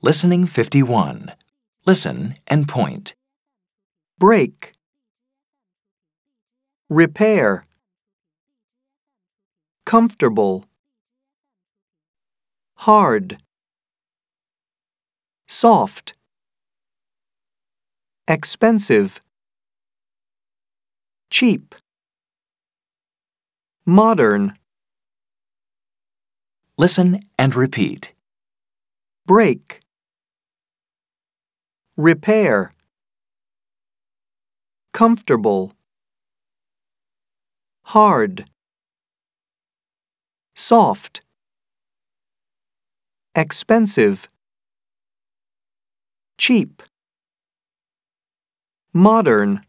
Listening 0.00 0.46
51. 0.46 1.32
Listen 1.84 2.36
and 2.46 2.68
point. 2.68 3.14
break, 4.18 4.72
repair, 6.88 7.66
comfortable, 9.84 10.66
hard, 12.74 13.38
soft, 15.48 16.14
expensive, 18.28 19.20
cheap, 21.30 21.74
modern, 23.84 24.54
Listen 26.80 27.20
and 27.36 27.56
repeat. 27.56 28.14
break, 29.26 29.80
repair, 31.98 32.72
comfortable, 34.92 35.72
hard, 37.82 38.48
soft, 40.54 41.22
expensive, 43.34 44.28
cheap, 46.38 46.84
modern. 48.92 49.60